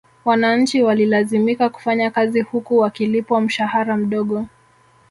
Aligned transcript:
Wananchi 0.25 0.81
walilazimika 0.83 1.69
kufanya 1.69 2.11
kazi 2.11 2.41
huku 2.41 2.77
wakilipwa 2.77 3.41
mshahara 3.41 3.97
mdogo 3.97 4.45